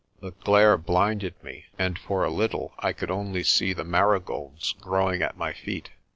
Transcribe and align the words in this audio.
The 0.19 0.31
glare 0.31 0.79
blinded 0.79 1.35
me, 1.43 1.65
and 1.77 1.99
for 1.99 2.23
a 2.23 2.31
little 2.31 2.73
I 2.79 2.91
could 2.91 3.11
only 3.11 3.43
see 3.43 3.71
the 3.71 3.83
marigolds 3.85 4.73
growing 4.79 5.21
at 5.21 5.37
my 5.37 5.53
feet. 5.53 5.91